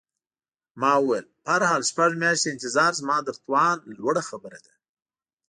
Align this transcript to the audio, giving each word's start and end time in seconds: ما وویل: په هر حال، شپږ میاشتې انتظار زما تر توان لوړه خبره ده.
ما 0.81 0.91
وویل: 0.99 1.25
په 1.43 1.47
هر 1.53 1.61
حال، 1.69 1.81
شپږ 1.91 2.11
میاشتې 2.21 2.47
انتظار 2.51 2.91
زما 3.01 3.17
تر 3.27 3.35
توان 3.43 3.77
لوړه 3.97 4.21
خبره 4.29 4.59
ده. 4.65 4.73